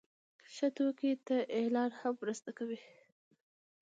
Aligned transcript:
ښه 0.53 0.67
توکي 0.77 1.11
ته 1.27 1.37
اعلان 1.57 1.91
هم 1.99 2.13
مرسته 2.21 2.49
کوي. 2.57 2.79